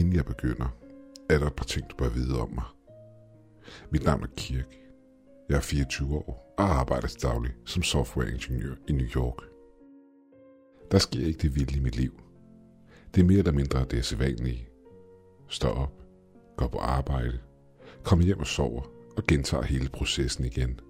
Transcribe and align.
Inden 0.00 0.16
jeg 0.16 0.24
begynder, 0.24 0.76
er 1.28 1.38
der 1.38 1.46
et 1.46 1.54
par 1.54 1.64
ting, 1.64 1.90
du 1.90 1.96
bør 1.96 2.08
vide 2.08 2.40
om 2.40 2.50
mig. 2.54 2.64
Mit 3.90 4.04
navn 4.04 4.22
er 4.22 4.26
Kirk. 4.36 4.76
Jeg 5.48 5.56
er 5.56 5.60
24 5.60 6.16
år 6.16 6.54
og 6.58 6.64
arbejder 6.64 7.08
til 7.08 7.22
daglig 7.22 7.52
som 7.64 7.82
softwareingeniør 7.82 8.74
i 8.88 8.92
New 8.92 9.06
York. 9.06 9.42
Der 10.90 10.98
sker 10.98 11.26
ikke 11.26 11.38
det 11.38 11.54
vilde 11.54 11.76
i 11.76 11.80
mit 11.80 11.96
liv. 11.96 12.20
Det 13.14 13.20
er 13.20 13.24
mere 13.24 13.38
eller 13.38 13.52
mindre 13.52 13.84
det 13.84 14.04
sædvanlige. 14.04 14.68
Står 15.48 15.70
op, 15.70 16.02
går 16.56 16.68
på 16.68 16.78
arbejde, 16.78 17.38
kommer 18.04 18.24
hjem 18.24 18.40
og 18.40 18.46
sover 18.46 18.82
og 19.16 19.24
gentager 19.28 19.64
hele 19.64 19.88
processen 19.88 20.44
igen. 20.44 20.80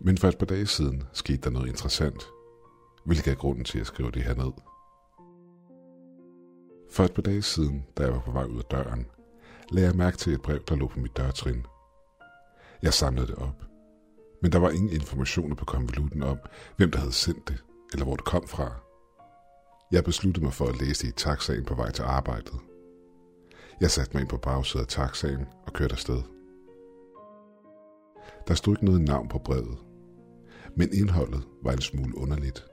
Men 0.00 0.18
for 0.18 0.28
et 0.28 0.38
par 0.38 0.46
dage 0.46 0.66
siden 0.66 1.02
skete 1.12 1.38
der 1.38 1.50
noget 1.50 1.68
interessant, 1.68 2.22
hvilket 3.04 3.30
er 3.30 3.36
grunden 3.36 3.64
til 3.64 3.78
at 3.78 3.86
skrive 3.86 4.10
det 4.10 4.22
her 4.22 4.34
ned. 4.34 4.52
For 6.90 7.04
et 7.04 7.14
par 7.14 7.22
dage 7.22 7.42
siden, 7.42 7.86
da 7.96 8.02
jeg 8.02 8.12
var 8.12 8.20
på 8.20 8.30
vej 8.30 8.44
ud 8.44 8.58
af 8.58 8.64
døren, 8.64 9.06
lagde 9.70 9.88
jeg 9.88 9.96
mærke 9.96 10.16
til 10.16 10.32
et 10.32 10.42
brev, 10.42 10.64
der 10.68 10.76
lå 10.76 10.88
på 10.88 11.00
mit 11.00 11.16
dørtrin. 11.16 11.66
Jeg 12.82 12.94
samlede 12.94 13.26
det 13.26 13.34
op, 13.34 13.64
men 14.42 14.52
der 14.52 14.58
var 14.58 14.70
ingen 14.70 14.92
informationer 14.92 15.56
på 15.56 15.64
konvolutten 15.64 16.22
om, 16.22 16.38
hvem 16.76 16.90
der 16.90 16.98
havde 16.98 17.12
sendt 17.12 17.48
det, 17.48 17.64
eller 17.92 18.04
hvor 18.04 18.16
det 18.16 18.24
kom 18.24 18.46
fra. 18.46 18.72
Jeg 19.92 20.04
besluttede 20.04 20.44
mig 20.44 20.54
for 20.54 20.66
at 20.66 20.80
læse 20.80 21.06
det 21.06 21.12
i 21.12 21.16
taxaen 21.16 21.64
på 21.64 21.74
vej 21.74 21.90
til 21.90 22.02
arbejdet. 22.02 22.54
Jeg 23.80 23.90
satte 23.90 24.10
mig 24.14 24.20
ind 24.20 24.28
på 24.28 24.36
bagsædet 24.36 24.84
af 24.84 24.88
taxaen 24.88 25.46
og 25.66 25.72
kørte 25.72 25.92
afsted. 25.92 26.22
Der 28.48 28.54
stod 28.54 28.74
ikke 28.74 28.84
noget 28.84 29.00
navn 29.00 29.28
på 29.28 29.38
brevet, 29.38 29.78
men 30.76 30.88
indholdet 30.92 31.42
var 31.62 31.72
en 31.72 31.80
smule 31.80 32.18
underligt. 32.18 32.66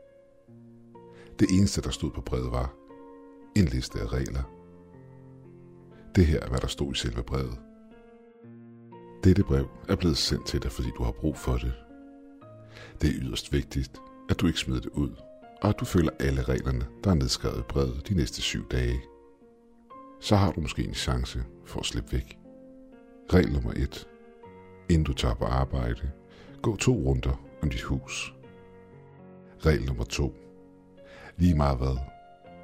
Det 1.40 1.48
eneste, 1.52 1.82
der 1.82 1.90
stod 1.90 2.12
på 2.12 2.22
brevet 2.22 2.52
var 2.52 2.74
en 3.56 3.66
liste 3.66 4.00
af 4.00 4.14
regler. 4.14 4.44
Det 6.16 6.26
her 6.26 6.40
er, 6.40 6.50
hvad 6.50 6.60
der 6.60 6.68
stod 6.68 6.92
i 6.92 6.96
selve 6.96 7.24
brevet. 7.24 7.60
Dette 9.24 9.44
brev 9.44 9.68
er 9.90 9.96
blevet 9.96 10.18
sendt 10.18 10.48
til 10.48 10.64
dig, 10.64 10.72
fordi 10.72 10.90
du 10.98 11.04
har 11.04 11.12
brug 11.12 11.38
for 11.38 11.58
det. 11.58 11.74
Det 13.02 13.10
er 13.10 13.14
yderst 13.22 13.54
vigtigt, 13.54 14.02
at 14.30 14.40
du 14.40 14.48
ikke 14.48 14.60
smider 14.60 14.82
det 14.82 14.90
ud, 14.90 15.10
og 15.62 15.70
at 15.70 15.80
du 15.80 15.86
følger 15.86 16.12
alle 16.20 16.44
reglerne, 16.44 16.86
der 17.04 17.10
er 17.12 17.16
nedskrevet 17.16 17.60
i 17.60 17.64
brevet 17.70 18.08
de 18.10 18.14
næste 18.14 18.42
syv 18.42 18.70
dage. 18.70 19.02
Så 20.22 20.36
har 20.36 20.52
du 20.52 20.62
måske 20.62 20.84
en 20.84 20.94
chance 20.94 21.44
for 21.66 21.80
at 21.80 21.86
slippe 21.86 22.12
væk. 22.12 22.38
Regel 23.34 23.52
nummer 23.52 23.72
1. 23.76 24.08
Inden 24.90 25.04
du 25.04 25.14
tager 25.14 25.36
på 25.36 25.46
arbejde, 25.46 26.12
gå 26.62 26.76
to 26.76 26.94
runder 26.94 27.44
om 27.62 27.70
dit 27.70 27.82
hus. 27.82 28.34
Regel 29.66 29.86
nummer 29.86 30.04
2. 30.04 30.34
Lige 31.38 31.56
meget 31.56 31.78
hvad, 31.78 31.98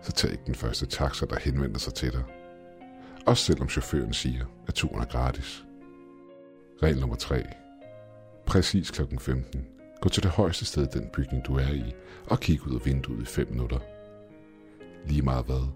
så 0.02 0.12
tag 0.12 0.32
ikke 0.32 0.44
den 0.46 0.56
første 0.56 0.86
taxa, 0.86 1.26
der 1.26 1.40
henvender 1.40 1.80
sig 1.80 1.94
til 1.94 2.12
dig. 2.12 2.24
Også 3.26 3.44
selvom 3.44 3.70
chaufføren 3.70 4.14
siger, 4.14 4.46
at 4.68 4.74
turen 4.74 5.02
er 5.02 5.06
gratis. 5.06 5.66
Regel 6.84 7.00
nummer 7.00 7.16
3. 7.16 7.44
Præcis 8.46 8.92
kl. 8.92 9.02
15. 9.20 9.68
Gå 10.02 10.10
til 10.10 10.24
det 10.24 10.32
højeste 10.32 10.66
sted 10.66 10.84
i 10.84 11.00
den 11.00 11.10
bygning, 11.14 11.46
du 11.46 11.56
er 11.56 11.70
i, 11.70 11.94
og 12.26 12.40
kig 12.40 12.68
ud 12.68 12.76
af 12.76 12.86
vinduet 12.86 13.22
i 13.22 13.26
5 13.26 13.48
minutter. 13.52 13.80
Lige 15.06 15.22
meget 15.22 15.46
hvad, 15.46 15.68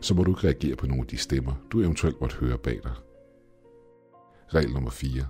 så 0.00 0.14
må 0.14 0.24
du 0.24 0.30
ikke 0.30 0.46
reagere 0.46 0.76
på 0.76 0.86
nogle 0.86 1.02
af 1.02 1.06
de 1.06 1.16
stemmer, 1.16 1.52
du 1.72 1.80
eventuelt 1.80 2.20
måtte 2.20 2.36
høre 2.36 2.58
bag 2.58 2.80
dig. 2.82 2.92
Regel 4.54 4.72
nummer 4.72 4.90
4. 4.90 5.26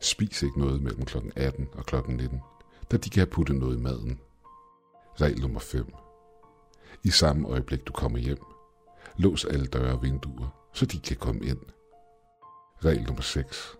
Spis 0.00 0.42
ikke 0.42 0.58
noget 0.58 0.82
mellem 0.82 1.04
kl. 1.04 1.18
18 1.36 1.68
og 1.72 1.86
kl. 1.86 1.96
19, 2.08 2.40
da 2.90 2.96
de 2.96 3.10
kan 3.10 3.20
have 3.20 3.30
puttet 3.30 3.56
noget 3.56 3.76
i 3.76 3.80
maden. 3.80 4.20
Regel 5.20 5.40
nummer 5.40 5.60
5. 5.60 5.94
I 7.04 7.10
samme 7.10 7.48
øjeblik 7.48 7.86
du 7.86 7.92
kommer 7.92 8.18
hjem, 8.18 8.44
lås 9.16 9.44
alle 9.44 9.66
døre 9.66 9.92
og 9.92 10.02
vinduer, 10.02 10.70
så 10.72 10.86
de 10.86 11.00
kan 11.00 11.16
komme 11.16 11.44
ind. 11.44 11.58
Regel 12.84 13.02
nummer 13.02 13.22
6. 13.22 13.76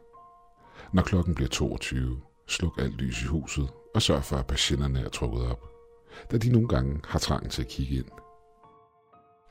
Når 0.92 1.03
klokken 1.03 1.34
bliver 1.34 1.48
22, 1.48 2.20
sluk 2.47 2.78
alt 2.78 2.94
lys 2.94 3.22
i 3.22 3.26
huset 3.26 3.70
og 3.94 4.03
sørg 4.03 4.25
for, 4.25 4.36
at 4.36 4.47
patienterne 4.47 5.00
er 5.00 5.09
trukket 5.09 5.47
op, 5.47 5.64
da 6.30 6.38
de 6.38 6.53
nogle 6.53 6.69
gange 6.69 7.00
har 7.04 7.19
trang 7.19 7.50
til 7.50 7.62
at 7.62 7.69
kigge 7.69 7.97
ind. 7.97 8.10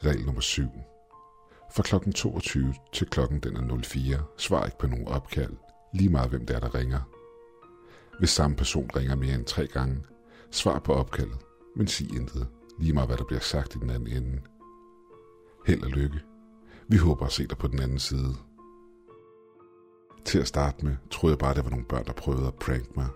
Regel 0.06 0.26
nummer 0.26 0.42
7. 0.42 0.64
Fra 1.76 1.84
klokken 1.84 2.14
22 2.14 2.74
til 2.94 3.08
klokken 3.08 3.40
den 3.40 3.56
er 3.56 3.82
04, 3.84 4.24
svar 4.38 4.66
ikke 4.66 4.78
på 4.78 4.88
nogen 4.88 5.08
opkald, 5.08 5.54
lige 5.94 6.10
meget 6.10 6.30
hvem 6.30 6.46
det 6.46 6.56
er, 6.56 6.60
der 6.60 6.76
ringer. 6.76 7.02
Hvis 8.20 8.30
samme 8.30 8.58
person 8.58 8.90
ringer 8.96 9.16
mere 9.16 9.36
end 9.36 9.46
tre 9.46 9.68
gange, 9.68 10.04
svar 10.52 10.80
på 10.80 10.94
opkaldet, 10.94 11.38
men 11.76 11.88
sig 11.88 12.16
intet, 12.16 12.48
lige 12.80 12.94
meget 12.94 13.10
hvad 13.10 13.18
der 13.18 13.24
bliver 13.24 13.40
sagt 13.40 13.76
i 13.76 13.80
den 13.80 13.90
anden 13.90 14.24
ende. 14.24 14.42
Held 15.66 15.84
og 15.84 15.90
lykke. 15.90 16.20
Vi 16.88 16.98
håber 16.98 17.26
at 17.26 17.32
se 17.32 17.48
dig 17.48 17.58
på 17.58 17.68
den 17.68 17.80
anden 17.80 18.00
side. 18.00 18.36
Til 20.26 20.40
at 20.40 20.48
starte 20.48 20.86
med 20.86 20.96
troede 21.12 21.34
jeg 21.34 21.40
bare, 21.40 21.50
at 21.50 21.56
det 21.56 21.64
var 21.64 21.70
nogle 21.70 21.86
børn, 21.86 22.06
der 22.06 22.14
prøvede 22.14 22.48
at 22.48 22.56
prank 22.56 22.96
mig, 22.96 23.08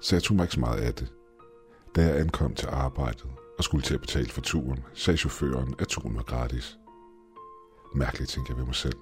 så 0.00 0.16
jeg 0.16 0.22
tog 0.22 0.36
mig 0.36 0.44
ikke 0.44 0.54
så 0.54 0.60
meget 0.60 0.80
af 0.80 0.94
det. 0.94 1.12
Da 1.94 2.06
jeg 2.06 2.20
ankom 2.20 2.54
til 2.54 2.66
arbejdet 2.66 3.26
og 3.58 3.64
skulle 3.64 3.82
til 3.82 3.94
at 3.94 4.00
betale 4.00 4.28
for 4.28 4.40
turen, 4.40 4.84
sagde 4.94 5.18
chaufføren, 5.18 5.74
at 5.78 5.88
turen 5.88 6.16
var 6.16 6.22
gratis. 6.22 6.78
Mærkeligt, 7.94 8.30
tænkte 8.30 8.50
jeg 8.50 8.58
ved 8.58 8.66
mig 8.66 8.74
selv. 8.74 8.98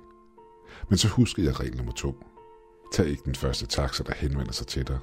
Men 0.89 0.99
så 0.99 1.09
huskede 1.09 1.47
jeg 1.47 1.61
regel 1.61 1.77
nummer 1.77 1.93
to. 1.93 2.25
Tag 2.93 3.07
ikke 3.07 3.23
den 3.25 3.35
første 3.35 3.67
taxa, 3.67 4.05
der 4.05 4.15
henvender 4.15 4.53
sig 4.53 4.67
til 4.67 4.87
dig, 4.87 4.99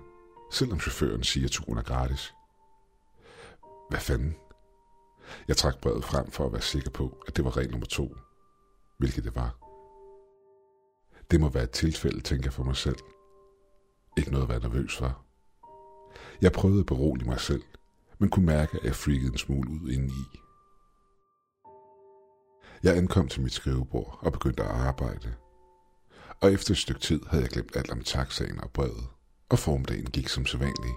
selvom 0.51 0.79
chaufføren 0.79 1.23
siger, 1.23 1.45
at 1.45 1.51
turen 1.51 1.77
er 1.77 1.83
gratis. 1.83 2.33
Hvad 3.89 3.99
fanden? 3.99 4.35
Jeg 5.47 5.57
trak 5.57 5.81
brevet 5.81 6.03
frem 6.03 6.31
for 6.31 6.45
at 6.45 6.51
være 6.51 6.61
sikker 6.61 6.89
på, 6.89 7.23
at 7.27 7.37
det 7.37 7.45
var 7.45 7.57
regel 7.57 7.71
nummer 7.71 7.87
to, 7.87 8.15
hvilket 8.97 9.23
det 9.23 9.35
var. 9.35 9.57
Det 11.31 11.41
må 11.41 11.49
være 11.49 11.63
et 11.63 11.71
tilfælde, 11.71 12.21
tænker 12.21 12.45
jeg 12.45 12.53
for 12.53 12.63
mig 12.63 12.75
selv. 12.75 12.99
Ikke 14.17 14.31
noget 14.31 14.43
at 14.43 14.49
være 14.49 14.59
nervøs 14.59 14.97
for. 14.97 15.25
Jeg 16.41 16.51
prøvede 16.51 16.79
at 16.79 16.85
berolige 16.85 17.29
mig 17.29 17.39
selv, 17.39 17.63
men 18.19 18.29
kunne 18.29 18.45
mærke, 18.45 18.77
at 18.77 18.85
jeg 18.85 18.95
freakede 18.95 19.31
en 19.31 19.37
smule 19.37 19.69
ud 19.69 19.89
indeni. 19.89 20.25
Jeg 22.83 22.97
ankom 22.97 23.27
til 23.27 23.41
mit 23.41 23.53
skrivebord 23.53 24.19
og 24.21 24.31
begyndte 24.31 24.63
at 24.63 24.69
arbejde. 24.69 25.35
Og 26.41 26.53
efter 26.53 26.71
et 26.71 26.77
stykke 26.77 27.01
tid 27.01 27.21
havde 27.29 27.43
jeg 27.43 27.49
glemt 27.49 27.75
alt 27.75 27.91
om 27.91 28.01
taxaen 28.01 28.59
og 28.63 28.71
brevet, 28.71 29.07
og 29.49 29.59
formdagen 29.59 30.05
gik 30.05 30.27
som 30.27 30.45
sædvanligt. 30.45 30.95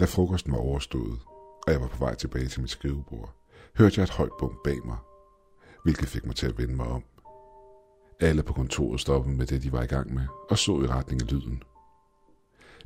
Da 0.00 0.04
frokosten 0.04 0.52
var 0.52 0.58
overstået, 0.58 1.20
og 1.68 1.72
jeg 1.72 1.80
var 1.80 1.88
på 1.88 1.98
vej 1.98 2.14
tilbage 2.14 2.48
til 2.48 2.60
mit 2.60 2.70
skrivebord, 2.70 3.34
hørte 3.76 4.00
jeg 4.00 4.04
et 4.04 4.10
højt 4.10 4.32
bump 4.38 4.56
bag 4.64 4.86
mig, 4.86 4.96
hvilket 5.84 6.08
fik 6.08 6.26
mig 6.26 6.36
til 6.36 6.46
at 6.46 6.58
vende 6.58 6.74
mig 6.74 6.86
om. 6.86 7.04
Alle 8.20 8.42
på 8.42 8.52
kontoret 8.52 9.00
stoppede 9.00 9.36
med 9.36 9.46
det, 9.46 9.62
de 9.62 9.72
var 9.72 9.82
i 9.82 9.86
gang 9.86 10.14
med, 10.14 10.26
og 10.50 10.58
så 10.58 10.72
i 10.72 10.86
retning 10.86 11.22
af 11.22 11.32
lyden. 11.32 11.62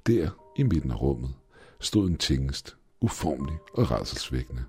Der, 0.07 0.31
i 0.57 0.63
midten 0.63 0.91
af 0.91 1.03
rummet, 1.03 1.35
stod 1.81 2.09
en 2.09 2.17
tingest, 2.17 2.77
uformelig 3.01 3.59
og 3.75 3.91
redselsvækkende. 3.91 4.65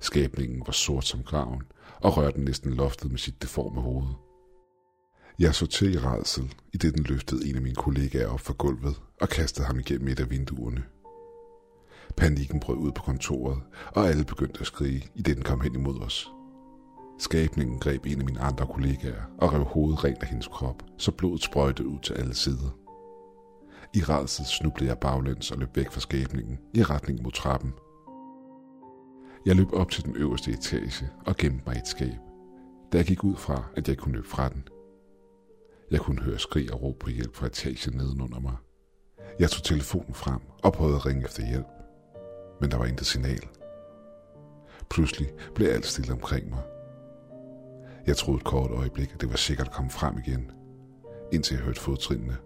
Skabningen 0.00 0.62
var 0.66 0.72
sort 0.72 1.04
som 1.04 1.22
graven, 1.22 1.62
og 2.00 2.16
rørte 2.16 2.40
næsten 2.40 2.74
loftet 2.74 3.10
med 3.10 3.18
sit 3.18 3.42
deforme 3.42 3.80
hoved. 3.80 4.08
Jeg 5.38 5.54
så 5.54 5.66
til 5.66 5.94
i 5.94 5.98
redsel, 5.98 6.54
i 6.72 6.76
det 6.76 6.94
den 6.94 7.04
løftede 7.04 7.48
en 7.48 7.56
af 7.56 7.62
mine 7.62 7.74
kollegaer 7.74 8.28
op 8.28 8.40
fra 8.40 8.54
gulvet 8.58 9.02
og 9.20 9.28
kastede 9.28 9.66
ham 9.66 9.78
igennem 9.78 10.08
et 10.08 10.20
af 10.20 10.30
vinduerne. 10.30 10.84
Panikken 12.16 12.60
brød 12.60 12.76
ud 12.76 12.92
på 12.92 13.02
kontoret, 13.02 13.58
og 13.94 14.08
alle 14.08 14.24
begyndte 14.24 14.60
at 14.60 14.66
skrige, 14.66 15.08
i 15.14 15.22
det 15.22 15.36
den 15.36 15.44
kom 15.44 15.60
hen 15.60 15.74
imod 15.74 16.00
os. 16.00 16.30
Skabningen 17.18 17.78
greb 17.78 18.06
en 18.06 18.18
af 18.18 18.26
mine 18.26 18.40
andre 18.40 18.66
kollegaer 18.66 19.22
og 19.38 19.52
rev 19.52 19.64
hovedet 19.64 20.04
rent 20.04 20.22
af 20.22 20.28
hendes 20.28 20.48
krop, 20.48 20.82
så 20.98 21.12
blodet 21.12 21.42
sprøjtede 21.42 21.88
ud 21.88 21.98
til 21.98 22.14
alle 22.14 22.34
sider. 22.34 22.76
I 23.94 24.00
redsel 24.00 24.44
snublede 24.44 24.90
jeg 24.90 24.98
baglæns 24.98 25.50
og 25.50 25.58
løb 25.58 25.76
væk 25.76 25.90
fra 25.90 26.00
skabningen 26.00 26.58
i 26.74 26.82
retning 26.82 27.22
mod 27.22 27.32
trappen. 27.32 27.72
Jeg 29.46 29.56
løb 29.56 29.72
op 29.72 29.90
til 29.90 30.04
den 30.04 30.16
øverste 30.16 30.50
etage 30.50 31.10
og 31.26 31.36
gemte 31.36 31.62
mig 31.66 31.76
i 31.76 31.78
et 31.78 31.88
skab, 31.88 32.18
da 32.92 32.98
jeg 32.98 33.06
gik 33.06 33.24
ud 33.24 33.36
fra, 33.36 33.64
at 33.76 33.88
jeg 33.88 33.96
kunne 33.96 34.14
løbe 34.14 34.28
fra 34.28 34.48
den. 34.48 34.68
Jeg 35.90 36.00
kunne 36.00 36.22
høre 36.22 36.38
skrig 36.38 36.72
og 36.72 36.82
råb 36.82 36.98
på 36.98 37.10
hjælp 37.10 37.36
fra 37.36 37.46
etagen 37.46 37.96
nedenunder 37.96 38.40
mig. 38.40 38.56
Jeg 39.38 39.50
tog 39.50 39.64
telefonen 39.64 40.14
frem 40.14 40.40
og 40.62 40.72
prøvede 40.72 40.96
at 40.96 41.06
ringe 41.06 41.24
efter 41.24 41.46
hjælp, 41.48 41.66
men 42.62 42.70
der 42.70 42.76
var 42.76 42.84
intet 42.84 43.06
signal. 43.06 43.48
Pludselig 44.90 45.32
blev 45.54 45.68
alt 45.68 45.86
stille 45.86 46.12
omkring 46.12 46.50
mig. 46.50 46.62
Jeg 48.06 48.16
troede 48.16 48.38
et 48.38 48.44
kort 48.44 48.70
øjeblik, 48.70 49.14
at 49.14 49.20
det 49.20 49.30
var 49.30 49.36
sikkert 49.36 49.66
at 49.66 49.72
komme 49.72 49.90
frem 49.90 50.18
igen, 50.18 50.50
indtil 51.32 51.54
jeg 51.54 51.64
hørte 51.64 51.80
fodtrinene. 51.80 52.36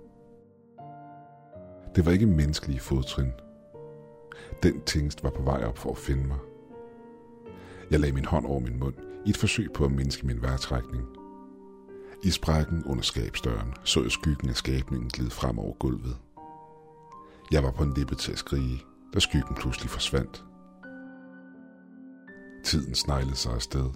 Det 1.97 2.07
var 2.07 2.13
ikke 2.13 2.27
menneskelige 2.27 2.81
fodtrin. 2.81 3.33
Den 4.63 4.81
tingst 4.81 5.23
var 5.23 5.31
på 5.31 5.43
vej 5.43 5.65
op 5.65 5.79
for 5.79 5.91
at 5.91 5.99
finde 5.99 6.27
mig. 6.27 6.39
Jeg 7.91 8.01
lagde 8.01 8.15
min 8.15 8.25
hånd 8.25 8.47
over 8.47 8.61
min 8.61 8.79
mund 8.79 8.95
i 9.27 9.31
et 9.31 9.37
forsøg 9.37 9.73
på 9.75 9.85
at 9.85 9.93
mindske 9.93 10.27
min 10.27 10.43
vejrtrækning. 10.43 11.05
I 12.25 12.31
sprækken 12.31 12.85
under 12.85 13.03
skabsdøren 13.03 13.75
så 13.85 14.03
jeg 14.03 14.11
skyggen 14.11 14.49
af 14.49 14.57
skabningen 14.57 15.09
glide 15.09 15.31
frem 15.31 15.59
over 15.59 15.75
gulvet. 15.75 16.17
Jeg 17.51 17.63
var 17.63 17.71
på 17.71 17.83
en 17.83 17.95
lippe 17.95 18.15
til 18.15 18.33
at 18.33 18.39
skrige, 18.39 18.83
da 19.15 19.19
skyggen 19.19 19.57
pludselig 19.57 19.91
forsvandt. 19.91 20.45
Tiden 22.65 22.95
sneglede 22.95 23.37
sig 23.37 23.53
afsted, 23.53 23.91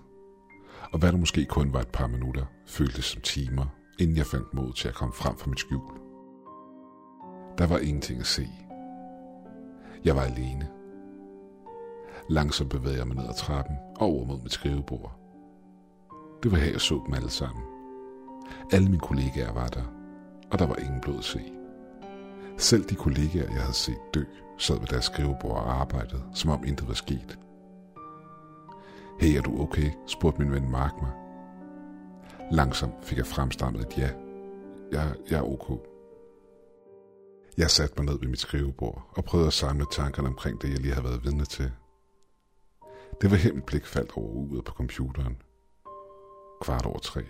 Og 0.93 0.99
hvad 0.99 1.13
der 1.13 1.19
måske 1.19 1.45
kun 1.45 1.73
var 1.73 1.81
et 1.81 1.89
par 1.89 2.07
minutter, 2.07 2.45
føltes 2.67 3.05
som 3.05 3.21
timer, 3.21 3.67
inden 3.99 4.17
jeg 4.17 4.27
fandt 4.27 4.55
mod 4.55 4.73
til 4.73 4.89
at 4.89 4.95
komme 4.95 5.15
frem 5.15 5.37
fra 5.37 5.51
mit 5.51 5.61
skjul. 5.61 5.93
Der 7.59 7.67
var 7.67 7.79
ingenting 7.79 8.21
at 8.21 8.27
se. 8.27 8.49
Jeg 10.05 10.17
var 10.17 10.23
alene. 10.23 10.69
Langsomt 12.29 12.71
bevægede 12.71 12.99
jeg 12.99 13.07
mig 13.07 13.17
ned 13.17 13.29
ad 13.29 13.35
trappen 13.35 13.77
og 13.97 14.07
over 14.07 14.25
mod 14.27 14.43
mit 14.43 14.53
skrivebord. 14.53 15.17
Det 16.43 16.53
var 16.53 16.59
her, 16.59 16.71
jeg 16.71 16.81
så 16.81 17.03
dem 17.07 17.15
alle 17.15 17.31
sammen. 17.31 17.65
Alle 18.73 18.87
mine 18.89 19.01
kollegaer 19.01 19.53
var 19.53 19.67
der, 19.67 19.85
og 20.51 20.59
der 20.59 20.67
var 20.67 20.77
ingen 20.77 21.01
blod 21.01 21.19
at 21.19 21.25
se. 21.25 21.41
Selv 22.61 22.85
de 22.85 22.95
kollegaer, 22.95 23.53
jeg 23.53 23.61
havde 23.61 23.75
set 23.75 24.15
dø, 24.15 24.25
sad 24.59 24.79
ved 24.79 24.87
deres 24.87 25.05
skrivebord 25.05 25.57
og 25.57 25.81
arbejdede, 25.81 26.23
som 26.35 26.51
om 26.51 26.65
intet 26.65 26.89
var 26.89 26.95
sket. 26.95 27.39
Hey, 29.21 29.37
er 29.37 29.43
du 29.43 29.63
okay? 29.63 29.91
spurgte 30.07 30.41
min 30.41 30.53
ven 30.53 30.71
Mark 30.71 30.93
mig. 31.03 31.13
Langsomt 32.53 32.95
fik 33.05 33.19
jeg 33.19 33.27
fremstammet 33.27 33.83
et 33.83 33.99
ja. 33.99 34.11
Jeg, 34.93 35.15
jeg 35.31 35.39
er 35.39 35.43
okay. 35.43 35.75
Jeg 37.59 37.71
satte 37.71 37.95
mig 37.97 38.05
ned 38.05 38.21
ved 38.21 38.29
mit 38.29 38.41
skrivebord 38.41 39.11
og 39.17 39.25
prøvede 39.25 39.47
at 39.47 39.53
samle 39.53 39.87
tankerne 39.93 40.29
omkring 40.29 40.63
det, 40.63 40.71
jeg 40.71 40.79
lige 40.79 40.95
havde 40.95 41.05
været 41.05 41.25
vidne 41.25 41.45
til. 41.45 41.73
Det 43.21 43.31
var 43.31 43.37
her 43.37 43.61
blik 43.67 43.87
faldt 43.87 44.17
over 44.17 44.29
uret 44.29 44.65
på 44.65 44.73
computeren. 44.73 45.43
Kvart 46.63 46.87
over 46.87 46.99
tre. 46.99 47.25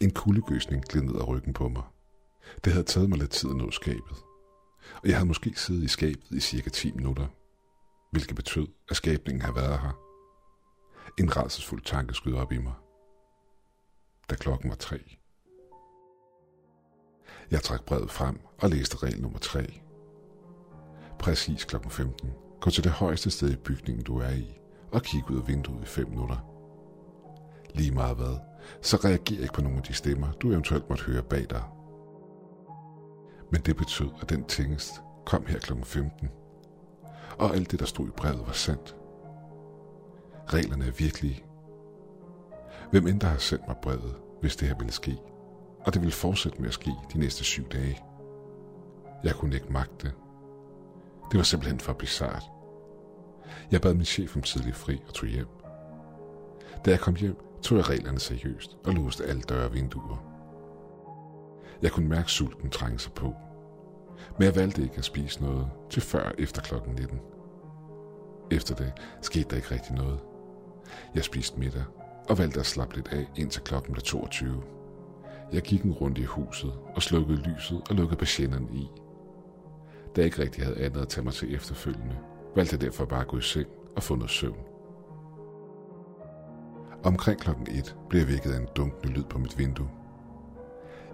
En 0.00 0.10
kuldegøsning 0.10 0.84
gled 0.84 1.02
ned 1.02 1.14
ad 1.14 1.28
ryggen 1.28 1.52
på 1.52 1.68
mig. 1.68 1.82
Det 2.64 2.72
havde 2.72 2.84
taget 2.84 3.08
mig 3.08 3.18
lidt 3.18 3.30
tid 3.30 3.50
at 3.50 3.56
nå 3.56 3.70
skabet. 3.70 4.16
Og 5.02 5.08
jeg 5.08 5.16
havde 5.16 5.28
måske 5.28 5.52
siddet 5.56 5.82
i 5.82 5.88
skabet 5.88 6.30
i 6.30 6.40
cirka 6.40 6.70
10 6.70 6.92
minutter. 6.92 7.26
Hvilket 8.10 8.36
betød, 8.36 8.66
at 8.90 8.96
skabningen 8.96 9.42
havde 9.42 9.56
været 9.56 9.80
her. 9.80 9.98
En 11.18 11.36
rædselsfuld 11.36 11.82
tanke 11.82 12.14
skød 12.14 12.34
op 12.34 12.52
i 12.52 12.58
mig. 12.58 12.74
Da 14.30 14.34
klokken 14.34 14.70
var 14.70 14.76
tre. 14.76 14.98
Jeg 17.50 17.62
trak 17.62 17.84
brevet 17.84 18.10
frem 18.10 18.40
og 18.58 18.70
læste 18.70 18.96
regel 18.96 19.22
nummer 19.22 19.38
3. 19.38 19.80
Præcis 21.18 21.64
klokken 21.64 21.90
15. 21.90 22.30
Gå 22.60 22.70
til 22.70 22.84
det 22.84 22.92
højeste 22.92 23.30
sted 23.30 23.50
i 23.50 23.56
bygningen, 23.56 24.04
du 24.04 24.18
er 24.18 24.30
i, 24.30 24.58
og 24.92 25.02
kig 25.02 25.30
ud 25.30 25.40
af 25.40 25.48
vinduet 25.48 25.82
i 25.82 25.86
5 25.86 26.08
minutter. 26.08 26.36
Lige 27.74 27.90
meget 27.90 28.16
hvad, 28.16 28.36
så 28.82 28.96
reager 28.96 29.42
ikke 29.42 29.54
på 29.54 29.62
nogle 29.62 29.76
af 29.76 29.82
de 29.82 29.92
stemmer, 29.92 30.32
du 30.32 30.50
eventuelt 30.50 30.88
måtte 30.88 31.04
høre 31.04 31.22
bag 31.22 31.46
dig. 31.50 31.62
Men 33.52 33.60
det 33.60 33.76
betød, 33.76 34.10
at 34.20 34.30
den 34.30 34.44
tingest 34.44 34.92
kom 35.26 35.46
her 35.46 35.58
klokken 35.58 35.84
15. 35.84 36.28
Og 37.38 37.54
alt 37.54 37.70
det, 37.70 37.80
der 37.80 37.86
stod 37.86 38.08
i 38.08 38.10
brevet, 38.10 38.46
var 38.46 38.52
sandt. 38.52 38.96
Reglerne 40.46 40.86
er 40.86 40.90
virkelige. 40.90 41.44
Hvem 42.90 43.06
end 43.06 43.20
der 43.20 43.26
har 43.26 43.38
sendt 43.38 43.66
mig 43.68 43.76
brevet, 43.82 44.14
hvis 44.40 44.56
det 44.56 44.68
her 44.68 44.78
ville 44.78 44.92
ske, 44.92 45.18
og 45.80 45.94
det 45.94 46.02
ville 46.02 46.12
fortsætte 46.12 46.58
med 46.58 46.68
at 46.68 46.74
ske 46.74 46.90
de 47.12 47.18
næste 47.18 47.44
syv 47.44 47.68
dage. 47.68 48.02
Jeg 49.24 49.34
kunne 49.34 49.54
ikke 49.54 49.72
magte 49.72 50.06
det. 50.06 50.14
Det 51.30 51.38
var 51.38 51.44
simpelthen 51.44 51.80
for 51.80 51.92
bizart. 51.92 52.42
Jeg 53.70 53.80
bad 53.80 53.94
min 53.94 54.04
chef 54.04 54.36
om 54.36 54.42
tidlig 54.42 54.74
fri 54.74 55.00
og 55.08 55.14
tog 55.14 55.28
hjem. 55.28 55.48
Da 56.84 56.90
jeg 56.90 57.00
kom 57.00 57.14
hjem, 57.14 57.36
tog 57.62 57.78
jeg 57.78 57.88
reglerne 57.88 58.20
seriøst 58.20 58.76
og 58.84 58.92
låste 58.92 59.24
alle 59.24 59.42
døre 59.42 59.64
og 59.64 59.74
vinduer. 59.74 60.31
Jeg 61.82 61.92
kunne 61.92 62.08
mærke 62.08 62.30
sulten 62.30 62.70
trænge 62.70 62.98
sig 62.98 63.12
på, 63.12 63.34
men 64.38 64.44
jeg 64.44 64.56
valgte 64.56 64.82
ikke 64.82 64.96
at 64.96 65.04
spise 65.04 65.42
noget 65.42 65.70
til 65.90 66.02
før 66.02 66.32
efter 66.38 66.62
klokken 66.62 66.94
19. 66.94 67.20
Efter 68.50 68.74
det 68.74 68.92
skete 69.22 69.44
der 69.50 69.56
ikke 69.56 69.70
rigtig 69.70 69.94
noget. 69.94 70.20
Jeg 71.14 71.24
spiste 71.24 71.58
middag 71.58 71.84
og 72.28 72.38
valgte 72.38 72.60
at 72.60 72.66
slappe 72.66 72.94
lidt 72.94 73.08
af 73.08 73.26
indtil 73.36 73.62
klokken 73.62 73.92
blev 73.92 74.02
22. 74.02 74.62
Jeg 75.52 75.62
gik 75.62 75.82
en 75.82 75.92
rundt 75.92 76.18
i 76.18 76.24
huset 76.24 76.72
og 76.94 77.02
slukkede 77.02 77.38
lyset 77.38 77.82
og 77.90 77.96
lukkede 77.96 78.18
patienterne 78.18 78.68
i. 78.72 78.88
Da 80.16 80.20
jeg 80.20 80.24
ikke 80.24 80.42
rigtig 80.42 80.64
havde 80.64 80.80
andet 80.80 81.00
at 81.00 81.08
tage 81.08 81.24
mig 81.24 81.32
til 81.32 81.54
efterfølgende, 81.54 82.16
valgte 82.56 82.74
jeg 82.74 82.80
derfor 82.80 83.04
bare 83.04 83.20
at 83.20 83.28
gå 83.28 83.38
i 83.38 83.42
seng 83.42 83.68
og 83.96 84.02
få 84.02 84.14
noget 84.14 84.30
søvn. 84.30 84.58
Omkring 87.04 87.40
klokken 87.40 87.66
1 87.70 87.96
blev 88.08 88.20
jeg 88.20 88.28
vækket 88.28 88.52
af 88.52 88.58
en 88.58 88.68
dunkende 88.76 89.12
lyd 89.14 89.24
på 89.24 89.38
mit 89.38 89.58
vindue. 89.58 89.88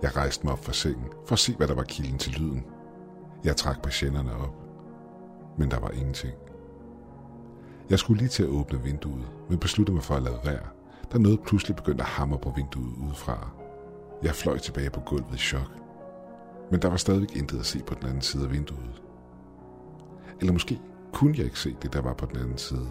Jeg 0.03 0.17
rejste 0.17 0.45
mig 0.45 0.53
op 0.53 0.65
fra 0.65 0.73
sengen 0.73 1.09
for 1.27 1.33
at 1.33 1.39
se, 1.39 1.55
hvad 1.57 1.69
der 1.69 1.75
var 1.75 1.83
kilden 1.83 2.19
til 2.19 2.33
lyden. 2.33 2.65
Jeg 3.45 3.57
trak 3.57 3.83
patienterne 3.83 4.37
op, 4.37 4.55
men 5.59 5.71
der 5.71 5.79
var 5.79 5.91
ingenting. 5.91 6.35
Jeg 7.91 7.99
skulle 7.99 8.19
lige 8.19 8.29
til 8.29 8.43
at 8.43 8.49
åbne 8.49 8.83
vinduet, 8.83 9.29
men 9.49 9.59
besluttede 9.59 9.95
mig 9.95 10.05
for 10.05 10.15
at 10.15 10.23
lade 10.23 10.39
være, 10.45 10.67
da 11.13 11.19
noget 11.19 11.41
pludselig 11.43 11.77
begyndte 11.77 12.05
at 12.05 12.11
hamre 12.11 12.39
på 12.39 12.53
vinduet 12.57 12.97
udefra. 13.07 13.51
Jeg 14.23 14.35
fløj 14.35 14.59
tilbage 14.59 14.91
på 14.91 15.01
gulvet 15.01 15.35
i 15.35 15.39
chok. 15.39 15.73
Men 16.71 16.83
der 16.83 16.89
var 16.89 16.97
stadigvæk 16.97 17.37
intet 17.37 17.59
at 17.59 17.67
se 17.67 17.83
på 17.87 17.95
den 17.95 18.07
anden 18.07 18.23
side 18.23 18.45
af 18.45 18.53
vinduet. 18.53 19.03
Eller 20.41 20.53
måske 20.53 20.81
kunne 21.13 21.35
jeg 21.37 21.45
ikke 21.45 21.59
se 21.59 21.77
det, 21.83 21.93
der 21.93 22.01
var 22.01 22.15
på 22.15 22.27
den 22.27 22.37
anden 22.37 22.59
side. 22.59 22.89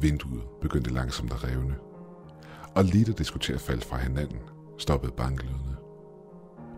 Vinduet 0.00 0.42
begyndte 0.60 0.90
langsomt 0.94 1.32
at 1.32 1.44
revne. 1.44 1.74
Og 2.74 2.84
lige 2.84 3.04
da 3.04 3.12
det 3.12 3.26
skulle 3.26 3.42
til 3.42 3.52
at 3.52 3.60
falde 3.60 3.82
fra 3.82 3.96
hinanden, 3.96 4.40
stoppede 4.78 5.12
banklydene. 5.12 5.76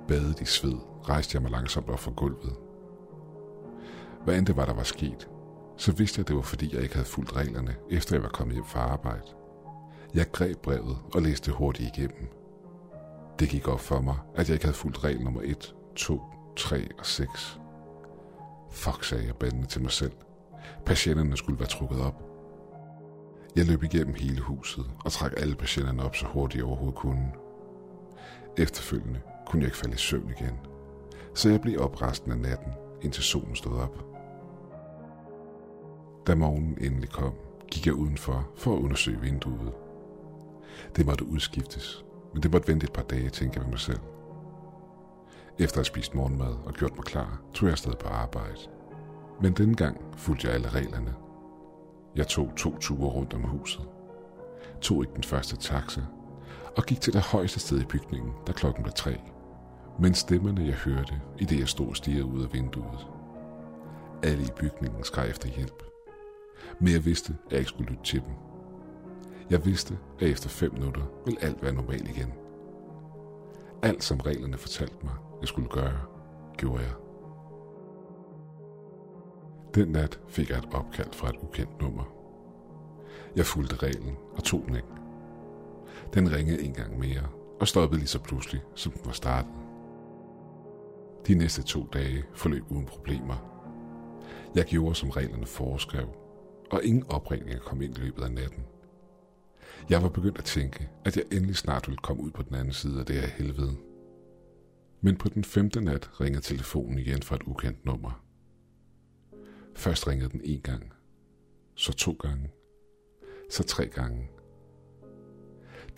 Badet 0.09 0.41
i 0.41 0.45
sved, 0.45 0.79
rejste 1.09 1.37
jeg 1.37 1.43
mig 1.43 1.51
langsomt 1.51 1.91
op 1.91 1.99
fra 1.99 2.11
gulvet. 2.17 2.57
Hvad 4.25 4.39
end 4.39 4.47
det 4.47 4.57
var, 4.57 4.65
der 4.65 4.75
var 4.75 4.83
sket, 4.83 5.29
så 5.77 5.93
vidste 5.93 6.19
jeg, 6.19 6.25
at 6.25 6.29
det 6.29 6.37
var 6.37 6.43
fordi, 6.43 6.75
jeg 6.75 6.83
ikke 6.83 6.95
havde 6.95 7.09
fulgt 7.09 7.37
reglerne, 7.37 7.77
efter 7.91 8.17
jeg 8.17 8.23
var 8.23 8.29
kommet 8.29 8.55
hjem 8.55 8.65
fra 8.65 8.81
arbejde. 8.81 9.27
Jeg 10.15 10.33
greb 10.33 10.59
brevet 10.59 10.99
og 11.15 11.23
læste 11.23 11.53
hurtigt 11.53 11.97
igennem. 11.97 12.29
Det 13.39 13.49
gik 13.49 13.69
op 13.69 13.81
for 13.81 14.01
mig, 14.01 14.17
at 14.35 14.49
jeg 14.49 14.55
ikke 14.55 14.65
havde 14.65 14.77
fulgt 14.77 15.05
regel 15.05 15.21
nummer 15.21 15.41
1, 15.45 15.75
2, 15.97 16.21
3 16.57 16.89
og 16.99 17.07
6. 17.07 17.61
Fuck, 18.71 19.05
sagde 19.05 19.27
jeg 19.27 19.37
bandende 19.37 19.67
til 19.67 19.83
mig 19.83 19.91
selv. 19.91 20.13
Patienterne 20.87 21.37
skulle 21.37 21.59
være 21.59 21.69
trukket 21.69 22.01
op. 22.01 22.30
Jeg 23.57 23.67
løb 23.67 23.83
igennem 23.83 24.15
hele 24.15 24.41
huset 24.41 24.91
og 25.05 25.13
trak 25.13 25.33
alle 25.37 25.55
patienterne 25.55 26.03
op 26.05 26.17
så 26.17 26.27
hurtigt 26.27 26.59
jeg 26.59 26.65
overhovedet 26.65 26.99
kunne. 26.99 27.33
Efterfølgende 28.57 29.21
kunne 29.47 29.61
jeg 29.61 29.67
ikke 29.67 29.77
falde 29.77 29.95
i 29.95 29.99
søvn 29.99 30.33
igen, 30.41 30.59
så 31.35 31.51
jeg 31.51 31.61
blev 31.61 31.81
op 31.81 32.03
resten 32.03 32.33
af 32.33 32.39
natten, 32.39 32.73
indtil 33.03 33.23
solen 33.23 33.57
stod 33.57 33.79
op. 33.79 34.05
Da 36.27 36.35
morgenen 36.35 36.79
endelig 36.81 37.11
kom, 37.11 37.33
gik 37.71 37.87
jeg 37.87 37.95
udenfor 37.95 38.49
for 38.57 38.77
at 38.77 38.81
undersøge 38.81 39.21
vinduet. 39.21 39.73
Det 40.97 41.07
måtte 41.07 41.25
udskiftes, 41.25 42.05
men 42.35 42.43
det 42.43 42.53
måtte 42.53 42.69
vente 42.69 42.85
et 42.85 42.93
par 42.93 43.03
dage, 43.03 43.31
tænkte 43.31 43.57
jeg 43.59 43.65
ved 43.65 43.71
mig 43.71 43.81
selv. 43.81 44.01
Efter 45.59 45.77
at 45.77 45.77
have 45.77 45.85
spist 45.85 46.15
morgenmad 46.15 46.55
og 46.65 46.73
gjort 46.73 46.97
mig 46.97 47.05
klar, 47.05 47.41
tog 47.55 47.67
jeg 47.67 47.73
afsted 47.73 47.93
på 48.01 48.09
arbejde. 48.09 48.59
Men 49.43 49.53
denne 49.53 49.75
gang 49.75 50.01
fulgte 50.17 50.47
jeg 50.47 50.55
alle 50.55 50.69
reglerne. 50.69 51.15
Jeg 52.17 52.27
tog 52.27 52.53
to 52.57 52.79
ture 52.79 53.11
rundt 53.11 53.35
om 53.35 53.43
huset. 53.43 53.89
Tog 54.81 55.03
ikke 55.03 55.15
den 55.15 55.25
første 55.25 55.57
taxa, 55.57 56.01
og 56.77 56.85
gik 56.85 57.01
til 57.01 57.13
det 57.13 57.21
højeste 57.21 57.61
sted 57.61 57.81
i 57.81 57.85
bygningen, 57.85 58.33
da 58.47 58.53
klokken 58.53 58.83
blev 58.83 58.93
tre. 58.93 59.21
Men 60.01 60.15
stemmerne 60.15 60.65
jeg 60.65 60.75
hørte, 60.75 61.21
i 61.39 61.45
det 61.45 61.59
jeg 61.59 61.69
stod 61.69 61.89
og 61.89 61.97
stirrede 61.97 62.25
ud 62.25 62.43
af 62.43 62.53
vinduet. 62.53 63.07
Alle 64.23 64.43
i 64.43 64.51
bygningen 64.57 65.05
skreg 65.05 65.31
efter 65.31 65.49
hjælp. 65.49 65.83
Men 66.81 66.93
jeg 66.93 67.05
vidste, 67.05 67.37
at 67.47 67.53
jeg 67.53 67.59
ikke 67.59 67.69
skulle 67.69 67.91
lytte 67.91 68.05
til 68.05 68.21
dem. 68.21 68.33
Jeg 69.51 69.65
vidste, 69.65 69.99
at 70.21 70.29
efter 70.29 70.49
fem 70.49 70.73
minutter 70.73 71.03
ville 71.25 71.45
alt 71.45 71.63
være 71.63 71.73
normalt 71.73 72.09
igen. 72.09 72.33
Alt 73.83 74.05
som 74.05 74.21
reglerne 74.21 74.57
fortalte 74.57 74.97
mig, 75.03 75.15
jeg 75.41 75.49
skulle 75.49 75.69
gøre, 75.69 76.01
gjorde 76.57 76.83
jeg. 76.83 76.93
Den 79.75 79.89
nat 79.89 80.21
fik 80.29 80.51
jeg 80.51 80.59
et 80.59 80.69
opkald 80.73 81.13
fra 81.13 81.29
et 81.29 81.37
ukendt 81.43 81.81
nummer. 81.81 82.05
Jeg 83.37 83.47
fulgte 83.47 83.77
reglen 83.77 84.17
og 84.33 84.45
tog 84.45 84.65
den 84.67 84.75
ikke. 84.75 84.89
Den 86.15 86.33
ringede 86.33 86.63
en 86.63 86.73
gang 86.73 86.99
mere 86.99 87.23
og 87.61 87.69
stoppede 87.69 87.99
lige 87.99 88.09
så 88.09 88.19
pludselig, 88.19 88.63
som 88.75 88.93
den 88.93 89.03
var 89.05 89.13
startet. 89.13 89.53
De 91.27 91.35
næste 91.35 91.63
to 91.63 91.87
dage 91.93 92.25
forløb 92.35 92.65
uden 92.71 92.87
problemer. 92.87 93.51
Jeg 94.55 94.65
gjorde, 94.65 94.95
som 94.95 95.11
reglerne 95.11 95.47
foreskrev, 95.47 96.09
og 96.71 96.85
ingen 96.85 97.05
opringninger 97.09 97.61
kom 97.61 97.83
ind 97.83 97.99
i 97.99 98.01
løbet 98.01 98.23
af 98.23 98.33
natten. 98.33 98.65
Jeg 99.91 100.03
var 100.03 100.09
begyndt 100.09 100.39
at 100.39 100.45
tænke, 100.45 100.89
at 101.05 101.17
jeg 101.17 101.25
endelig 101.33 101.57
snart 101.57 101.89
ville 101.89 101.99
komme 101.99 102.23
ud 102.23 102.31
på 102.31 102.43
den 102.43 102.55
anden 102.55 102.73
side 102.73 103.01
af 103.01 103.07
det 103.07 103.17
her 103.17 103.29
helvede. 103.29 103.77
Men 105.01 105.17
på 105.17 105.29
den 105.29 105.45
femte 105.45 105.81
nat 105.81 106.21
ringede 106.21 106.43
telefonen 106.43 106.99
igen 106.99 107.23
fra 107.23 107.37
et 107.37 107.43
ukendt 107.43 107.85
nummer. 107.85 108.25
Først 109.81 110.09
ringede 110.09 110.31
den 110.31 110.41
en 110.45 110.61
gang, 110.61 110.93
så 111.75 111.93
to 111.93 112.13
gange, 112.13 112.51
så 113.51 113.63
tre 113.63 113.87
gange. 113.87 114.31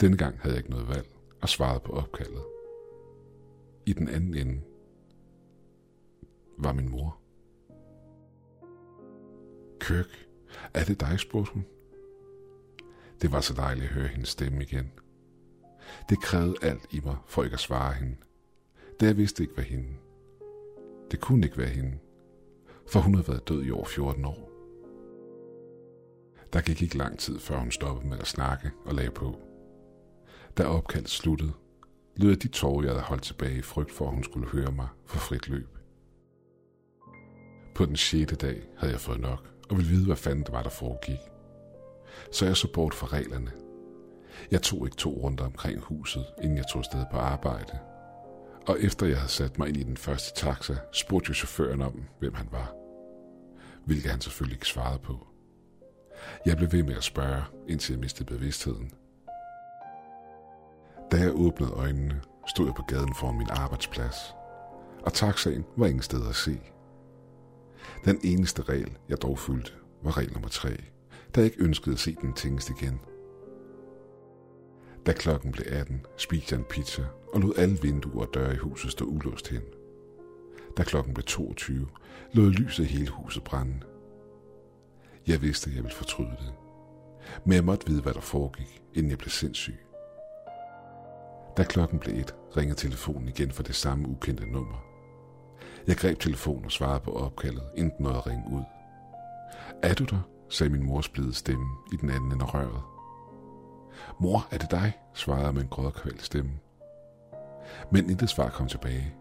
Denne 0.01 0.17
gang 0.17 0.39
havde 0.39 0.55
jeg 0.55 0.59
ikke 0.59 0.71
noget 0.71 0.89
valg 0.89 1.09
og 1.41 1.49
svarede 1.49 1.81
på 1.81 1.93
opkaldet. 1.93 2.43
I 3.87 3.93
den 3.93 4.09
anden 4.09 4.35
ende 4.35 4.61
var 6.59 6.73
min 6.73 6.89
mor. 6.89 7.19
Kirk, 9.81 10.29
er 10.75 10.85
det 10.85 11.01
dig, 11.01 11.21
spurgte 11.21 11.53
hun. 11.53 11.67
Det 13.23 13.33
var 13.33 13.41
så 13.41 13.55
dejligt 13.55 13.87
at 13.87 13.93
høre 13.93 14.09
hendes 14.09 14.29
stemme 14.29 14.63
igen. 14.63 14.93
Det 16.09 16.23
krævede 16.23 16.57
alt 16.63 16.87
i 16.91 17.01
mig, 17.05 17.17
for 17.27 17.45
ikke 17.45 17.55
at 17.55 17.61
svare 17.61 17.95
hende. 17.95 18.17
Da 19.01 19.07
jeg 19.07 19.17
vidste 19.17 19.43
ikke, 19.43 19.55
hvad 19.55 19.65
hende. 19.65 19.89
Det 21.11 21.21
kunne 21.21 21.47
ikke 21.47 21.59
være 21.59 21.69
hende, 21.69 21.99
for 22.93 23.01
hun 23.01 23.15
havde 23.15 23.29
været 23.29 23.49
død 23.49 23.65
i 23.65 23.71
over 23.71 23.85
14 23.85 24.25
år. 24.25 24.51
Der 26.53 26.61
gik 26.61 26.83
ikke 26.83 26.99
lang 26.99 27.19
tid, 27.19 27.39
før 27.39 27.59
hun 27.59 27.71
stoppede 27.71 28.09
med 28.09 28.19
at 28.19 28.27
snakke 28.27 28.71
og 28.85 28.95
lagde 28.95 29.11
på. 29.11 29.39
Da 30.59 30.65
opkaldet 30.65 31.11
sluttede, 31.11 31.53
lød 32.17 32.31
jeg 32.31 32.43
de 32.43 32.49
tårer, 32.49 32.83
jeg 32.83 32.91
havde 32.91 33.03
holdt 33.03 33.23
tilbage 33.23 33.59
i 33.59 33.63
frygt 33.63 33.93
for, 33.93 34.07
at 34.07 34.15
hun 34.15 34.25
skulle 34.25 34.49
høre 34.49 34.73
mig 34.73 34.89
for 35.07 35.19
frit 35.19 35.49
løb. 35.49 35.69
På 37.75 37.87
den 37.87 37.97
sjette 37.97 38.37
dag 38.37 38.63
havde 38.77 38.93
jeg 38.93 39.01
fået 39.01 39.21
nok, 39.21 39.49
og 39.71 39.77
ville 39.77 39.91
vide, 39.91 40.07
hvad 40.07 40.17
fanden 40.17 40.45
det 40.45 40.53
var, 40.53 40.63
der 40.63 40.71
foregik. 40.71 41.21
Så 42.33 42.47
jeg 42.47 42.57
så 42.57 42.73
bort 42.73 42.95
fra 42.95 43.07
reglerne. 43.07 43.53
Jeg 44.51 44.63
tog 44.63 44.87
ikke 44.87 44.97
to 44.97 45.11
runder 45.11 45.45
omkring 45.45 45.81
huset, 45.81 46.25
inden 46.43 46.57
jeg 46.57 46.67
tog 46.73 46.79
afsted 46.79 47.05
på 47.11 47.17
arbejde. 47.17 47.79
Og 48.67 48.81
efter 48.81 49.07
jeg 49.07 49.17
havde 49.17 49.33
sat 49.33 49.59
mig 49.59 49.69
ind 49.69 49.77
i 49.77 49.83
den 49.83 49.97
første 49.97 50.47
taxa, 50.47 50.77
spurgte 50.93 51.31
jeg 51.31 51.37
chaufføren 51.37 51.83
om, 51.83 52.05
hvem 52.19 52.35
han 52.35 52.49
var. 52.51 52.82
Hvilket 53.85 54.11
han 54.11 54.21
selvfølgelig 54.21 54.57
ikke 54.57 54.67
svarede 54.67 54.99
på. 54.99 55.27
Jeg 56.47 56.57
blev 56.57 56.73
ved 56.73 56.83
med 56.83 56.95
at 56.97 57.05
spørge, 57.05 57.43
indtil 57.69 57.93
jeg 57.93 58.01
mistede 58.01 58.35
bevidstheden. 58.35 58.93
Da 61.11 61.17
jeg 61.17 61.33
åbnede 61.35 61.73
øjnene, 61.73 62.23
stod 62.47 62.67
jeg 62.67 62.75
på 62.75 62.83
gaden 62.83 63.15
foran 63.15 63.39
min 63.39 63.51
arbejdsplads, 63.51 64.17
og 65.03 65.13
taxaen 65.13 65.65
var 65.77 65.87
ingen 65.87 66.03
sted 66.03 66.29
at 66.29 66.35
se. 66.35 66.61
Den 68.05 68.21
eneste 68.25 68.63
regel, 68.63 68.99
jeg 69.09 69.23
dog 69.23 69.39
fulgte, 69.39 69.73
var 70.03 70.17
regel 70.17 70.33
nummer 70.33 70.49
tre, 70.49 70.71
da 71.35 71.41
jeg 71.41 71.45
ikke 71.45 71.63
ønskede 71.63 71.95
at 71.95 72.01
se 72.01 72.17
den 72.23 72.33
tingest 72.33 72.71
igen. 72.71 73.01
Da 75.07 75.13
klokken 75.13 75.53
blev 75.53 75.67
18, 75.69 76.07
spiste 76.17 76.53
jeg 76.55 76.59
en 76.59 76.67
pizza 76.71 77.03
og 77.33 77.41
lod 77.41 77.53
alle 77.57 77.79
vinduer 77.83 78.27
og 78.27 78.35
døre 78.35 78.55
i 78.55 78.57
huset 78.57 78.93
stå 78.93 79.05
ulåst 79.05 79.49
hen. 79.49 79.63
Da 80.77 80.83
klokken 80.83 81.15
blev 81.15 81.25
22, 81.25 81.89
lod 82.33 82.51
lyset 82.51 82.87
hele 82.87 83.11
huset 83.11 83.45
brænde. 83.45 83.81
Jeg 85.27 85.43
vidste, 85.43 85.71
at 85.71 85.77
jeg 85.77 85.85
ville 85.85 85.97
fortryde 85.97 86.37
det. 86.41 86.53
Men 87.45 87.55
jeg 87.55 87.65
måtte 87.65 87.87
vide, 87.87 88.03
hvad 88.03 88.15
der 88.15 88.21
foregik, 88.21 88.83
inden 88.95 89.11
jeg 89.11 89.19
blev 89.19 89.31
sindssyg. 89.31 89.79
Da 91.57 91.65
klokken 91.65 91.99
blev 91.99 92.15
et, 92.15 92.35
ringede 92.57 92.79
telefonen 92.79 93.29
igen 93.29 93.51
for 93.51 93.63
det 93.63 93.75
samme 93.75 94.09
ukendte 94.09 94.47
nummer. 94.47 94.85
Jeg 95.87 95.97
greb 95.97 96.19
telefonen 96.19 96.65
og 96.65 96.73
svarede 96.73 97.01
på 97.01 97.13
opkaldet, 97.13 97.63
inden 97.77 97.93
den 97.97 98.05
nåede 98.05 98.19
at 98.19 98.27
ringe 98.27 98.45
ud. 98.53 98.63
Er 99.83 99.95
du 99.95 100.05
der? 100.05 100.21
sagde 100.49 100.73
min 100.73 100.87
mors 100.87 101.09
blide 101.09 101.35
stemme 101.35 101.67
i 101.93 101.97
den 101.97 102.11
anden 102.11 102.33
ende 102.33 102.45
af 102.45 102.55
røret. 102.55 102.83
Mor, 104.21 104.49
er 104.51 104.59
det 104.59 104.71
dig? 104.71 104.93
svarede 105.15 105.45
jeg 105.45 105.55
med 105.55 105.63
en 105.63 105.69
grådkvæl 105.69 106.21
stemme. 106.21 106.51
Men 107.93 108.11
intet 108.11 108.31
svar 108.31 108.49
kom 108.49 108.69
tilbage. 108.69 109.15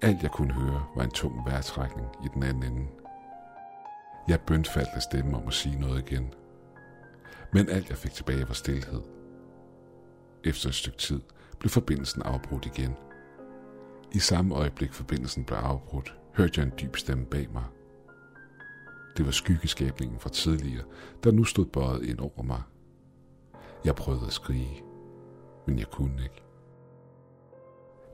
Alt 0.00 0.22
jeg 0.22 0.30
kunne 0.30 0.52
høre 0.54 0.86
var 0.96 1.02
en 1.02 1.10
tung 1.10 1.44
vejrtrækning 1.46 2.08
i 2.24 2.28
den 2.34 2.42
anden 2.42 2.62
ende. 2.62 2.86
Jeg 4.28 4.40
bøndfaldt 4.40 4.88
af 4.94 5.02
stemme 5.02 5.36
om 5.36 5.46
at 5.46 5.54
sige 5.54 5.80
noget 5.80 6.10
igen. 6.10 6.34
Men 7.52 7.68
alt 7.68 7.88
jeg 7.88 7.98
fik 7.98 8.12
tilbage 8.12 8.48
var 8.48 8.54
stillhed. 8.54 9.02
Efter 10.44 10.68
et 10.68 10.74
stykke 10.74 10.98
tid 10.98 11.20
blev 11.58 11.70
forbindelsen 11.70 12.22
afbrudt 12.22 12.66
igen. 12.66 12.96
I 14.12 14.18
samme 14.18 14.54
øjeblik 14.54 14.92
forbindelsen 14.92 15.44
blev 15.44 15.58
afbrudt, 15.58 16.14
hørte 16.34 16.60
jeg 16.60 16.66
en 16.66 16.72
dyb 16.80 16.96
stemme 16.96 17.26
bag 17.26 17.48
mig. 17.52 17.64
Det 19.16 19.24
var 19.24 19.32
skyggeskabningen 19.32 20.18
fra 20.18 20.30
tidligere, 20.30 20.84
der 21.24 21.30
nu 21.30 21.44
stod 21.44 21.66
bøjet 21.66 22.02
ind 22.02 22.18
over 22.18 22.42
mig. 22.42 22.62
Jeg 23.84 23.94
prøvede 23.94 24.26
at 24.26 24.32
skrige, 24.32 24.82
men 25.66 25.78
jeg 25.78 25.86
kunne 25.86 26.22
ikke. 26.22 26.47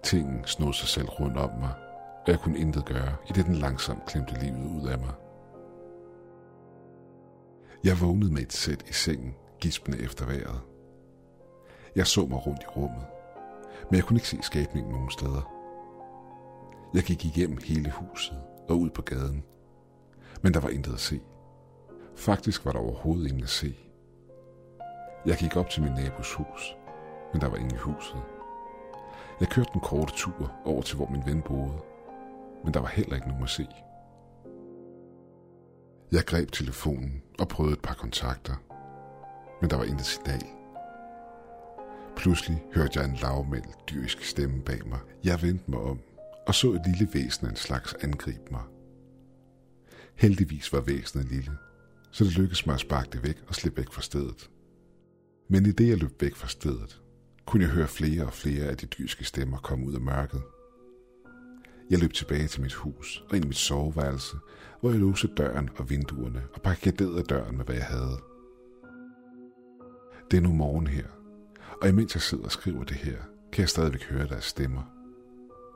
Tingen 0.04 0.44
snod 0.46 0.72
sig 0.72 0.88
selv 0.88 1.08
rundt 1.08 1.36
om 1.36 1.50
mig, 1.60 1.72
og 2.24 2.28
jeg 2.28 2.38
kunne 2.40 2.58
intet 2.58 2.84
gøre, 2.84 3.16
i 3.28 3.32
det 3.32 3.46
den 3.46 3.54
langsomt 3.54 4.06
klemte 4.06 4.34
livet 4.40 4.66
ud 4.66 4.88
af 4.88 4.98
mig. 4.98 5.14
Jeg 7.84 8.00
vågnede 8.00 8.32
med 8.32 8.42
et 8.42 8.52
sæt 8.52 8.88
i 8.88 8.92
sengen, 8.92 9.34
gispende 9.60 9.98
efter 9.98 10.26
vejret. 10.26 10.60
Jeg 11.96 12.06
så 12.06 12.26
mig 12.26 12.46
rundt 12.46 12.62
i 12.62 12.66
rummet, 12.66 13.06
men 13.90 13.96
jeg 13.96 14.04
kunne 14.04 14.16
ikke 14.16 14.28
se 14.28 14.38
skabningen 14.42 14.92
nogen 14.92 15.10
steder. 15.10 15.50
Jeg 16.94 17.02
gik 17.02 17.24
igennem 17.24 17.58
hele 17.64 17.90
huset 17.90 18.38
og 18.68 18.80
ud 18.80 18.90
på 18.90 19.02
gaden, 19.02 19.44
men 20.42 20.54
der 20.54 20.60
var 20.60 20.68
intet 20.68 20.92
at 20.92 21.00
se. 21.00 21.20
Faktisk 22.16 22.64
var 22.64 22.72
der 22.72 22.78
overhovedet 22.78 23.26
ingen 23.28 23.42
at 23.42 23.50
se. 23.50 23.76
Jeg 25.26 25.36
gik 25.36 25.56
op 25.56 25.70
til 25.70 25.82
min 25.82 25.92
nabos 25.92 26.34
hus, 26.34 26.76
men 27.32 27.42
der 27.42 27.48
var 27.48 27.56
ingen 27.56 27.74
i 27.74 27.78
huset. 27.78 28.33
Jeg 29.40 29.48
kørte 29.48 29.70
den 29.72 29.80
korte 29.80 30.12
tur 30.16 30.52
over 30.64 30.82
til, 30.82 30.96
hvor 30.96 31.08
min 31.10 31.22
ven 31.26 31.42
boede, 31.42 31.78
men 32.64 32.74
der 32.74 32.80
var 32.80 32.88
heller 32.88 33.14
ikke 33.14 33.28
nogen 33.28 33.42
at 33.42 33.50
se. 33.50 33.66
Jeg 36.12 36.24
greb 36.24 36.50
telefonen 36.50 37.22
og 37.38 37.48
prøvede 37.48 37.72
et 37.72 37.82
par 37.82 37.94
kontakter, 37.94 38.54
men 39.60 39.70
der 39.70 39.76
var 39.76 39.84
intet 39.84 40.06
signal. 40.06 40.42
Pludselig 42.16 42.62
hørte 42.74 43.00
jeg 43.00 43.08
en 43.08 43.16
lavmældt 43.16 43.90
dyrisk 43.90 44.24
stemme 44.24 44.62
bag 44.62 44.88
mig. 44.88 44.98
Jeg 45.24 45.42
vendte 45.42 45.70
mig 45.70 45.80
om 45.80 46.00
og 46.46 46.54
så 46.54 46.72
et 46.72 46.82
lille 46.86 47.08
væsen 47.14 47.46
af 47.46 47.50
en 47.50 47.56
slags 47.56 47.94
angribe 47.94 48.50
mig. 48.50 48.62
Heldigvis 50.14 50.72
var 50.72 50.80
væsenet 50.80 51.28
lille, 51.28 51.52
så 52.10 52.24
det 52.24 52.38
lykkedes 52.38 52.66
mig 52.66 52.74
at 52.74 52.80
sparke 52.80 53.08
det 53.12 53.22
væk 53.22 53.36
og 53.48 53.54
slippe 53.54 53.76
væk 53.76 53.92
fra 53.92 54.02
stedet. 54.02 54.50
Men 55.48 55.66
i 55.66 55.72
det 55.72 55.88
jeg 55.88 55.98
løb 55.98 56.22
væk 56.22 56.34
fra 56.34 56.48
stedet, 56.48 57.02
kunne 57.46 57.62
jeg 57.62 57.70
høre 57.70 57.88
flere 57.88 58.26
og 58.26 58.32
flere 58.32 58.64
af 58.64 58.76
de 58.76 58.86
dyrske 58.86 59.24
stemmer 59.24 59.58
komme 59.58 59.86
ud 59.86 59.94
af 59.94 60.00
mørket. 60.00 60.42
Jeg 61.90 61.98
løb 61.98 62.12
tilbage 62.12 62.46
til 62.46 62.62
mit 62.62 62.74
hus 62.74 63.24
og 63.30 63.36
ind 63.36 63.44
i 63.44 63.48
mit 63.48 63.56
soveværelse, 63.56 64.36
hvor 64.80 64.90
jeg 64.90 65.00
låste 65.00 65.28
døren 65.36 65.70
og 65.76 65.90
vinduerne 65.90 66.42
og 66.54 66.62
barrikaderede 66.62 67.22
døren 67.22 67.56
med, 67.56 67.64
hvad 67.64 67.74
jeg 67.74 67.84
havde. 67.84 68.18
Det 70.30 70.36
er 70.36 70.40
nu 70.40 70.52
morgen 70.52 70.86
her, 70.86 71.06
og 71.82 71.88
imens 71.88 72.14
jeg 72.14 72.22
sidder 72.22 72.44
og 72.44 72.52
skriver 72.52 72.84
det 72.84 72.96
her, 72.96 73.16
kan 73.52 73.60
jeg 73.60 73.68
stadigvæk 73.68 74.04
høre 74.04 74.26
deres 74.26 74.44
stemmer. 74.44 74.82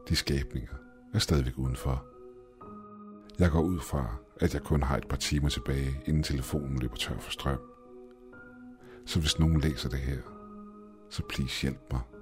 De 0.09 0.17
skabninger 0.17 0.75
er 1.15 1.19
stadigvæk 1.19 1.59
udenfor. 1.59 2.07
Jeg 3.39 3.51
går 3.51 3.63
ud 3.63 3.81
fra, 3.81 4.17
at 4.41 4.55
jeg 4.55 4.63
kun 4.63 4.83
har 4.83 4.97
et 4.97 5.09
par 5.09 5.17
timer 5.17 5.49
tilbage, 5.49 6.01
inden 6.07 6.23
telefonen 6.23 6.79
løber 6.79 6.97
tør 6.97 7.19
for 7.19 7.31
strøm. 7.31 7.61
Så 9.07 9.21
hvis 9.21 9.39
nogen 9.39 9.61
læser 9.61 9.89
det 9.89 9.99
her, 9.99 10.38
så 11.11 11.23
please 11.29 11.63
hjælp 11.63 11.93
mig. 11.93 12.18